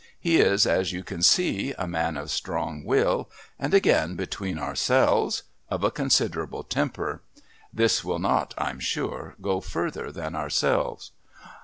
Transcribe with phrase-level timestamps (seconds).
[0.19, 5.43] He is, as you can see, a man of strong will and, again between ourselves,
[5.69, 7.21] of a considerable temper.
[7.71, 11.11] This will not, I'm sure, go further than ourselves?"